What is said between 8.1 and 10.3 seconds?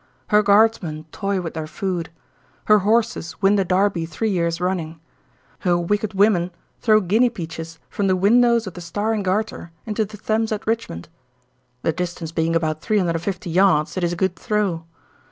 windows of the Star and Garter into the